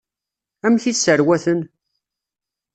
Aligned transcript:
Amek 0.65 0.83
i 0.91 0.93
sserwaten? 0.93 1.59